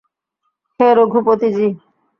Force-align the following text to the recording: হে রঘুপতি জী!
হে 0.79 0.87
রঘুপতি 0.97 1.49
জী! 1.55 1.67